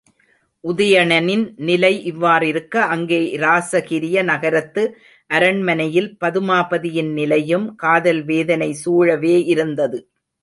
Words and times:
உதயணனின் 0.63 1.43
நிலை 1.59 1.91
இவ்வாறிருக்க 2.11 2.75
அங்கே 2.93 3.19
இராசகிரிய 3.35 4.23
நகரத்து 4.23 4.83
அரண்மனையில் 5.29 6.09
பதுமாபதியின் 6.21 7.11
நிலையும் 7.13 7.67
காதல் 7.75 8.23
வேதனை 8.23 8.71
சூழவே 8.83 9.35
இருந்தது. 9.53 9.99